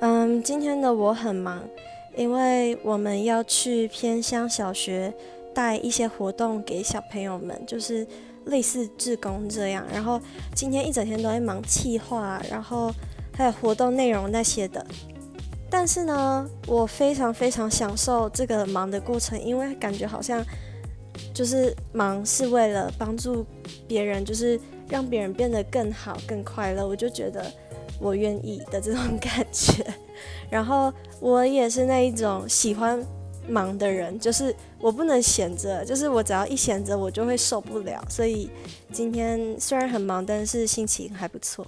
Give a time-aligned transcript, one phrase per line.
[0.00, 1.62] 嗯，今天的我很忙，
[2.14, 5.12] 因为我们要去偏乡小学
[5.54, 8.06] 带一些活动给小朋友们，就是
[8.44, 9.86] 类似志工这样。
[9.90, 10.20] 然后
[10.54, 12.92] 今天一整天都在忙企划，然后
[13.32, 14.84] 还有活动内容那些的。
[15.70, 20.44] 但是呢，我非常非常享受这个忙的过程，因为感觉好像
[21.32, 23.46] 就是忙是为了帮助
[23.88, 24.60] 别人，就是
[24.90, 26.86] 让别人变得更好、更快乐。
[26.86, 27.50] 我就觉得
[28.00, 29.86] 我愿意的这种感觉。
[30.50, 33.04] 然后我也是那一种喜欢
[33.48, 38.04] 忙的人，就是我不能闲着，就是我只要一闲着，我就会受不了。
[38.08, 38.50] 所以
[38.92, 41.66] 今天虽然很忙，但是心情还不错。